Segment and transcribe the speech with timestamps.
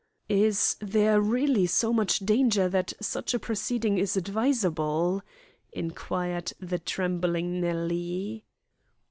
[0.29, 5.21] "Is there really so much danger that such a proceeding is advisable?"
[5.73, 8.43] inquired the trembling Nellie.